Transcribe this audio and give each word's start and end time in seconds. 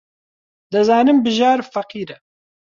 دەزانم 0.71 1.17
بژار 1.25 1.59
فەقیرە. 1.73 2.17